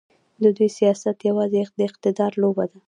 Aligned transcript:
د 0.43 0.45
دوی 0.55 0.69
سیاست 0.77 1.17
یوازې 1.29 1.61
د 1.77 1.79
اقتدار 1.89 2.31
لوبه 2.41 2.65
ده. 2.71 2.77